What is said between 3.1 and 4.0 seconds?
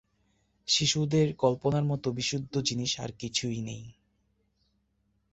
কিছুই নেই।